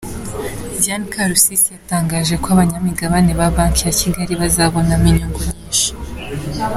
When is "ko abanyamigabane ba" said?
2.41-3.47